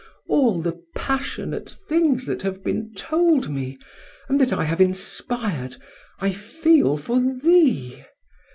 All 0.27 0.63
the 0.63 0.81
passionate 0.95 1.69
things 1.69 2.25
that 2.25 2.41
have 2.41 2.63
been 2.63 2.91
told 2.95 3.49
me, 3.51 3.77
and 4.27 4.41
that 4.41 4.51
I 4.51 4.63
have 4.63 4.81
inspired, 4.81 5.75
I 6.19 6.31
feel 6.33 6.97
for 6.97 7.19
thee! 7.19 8.03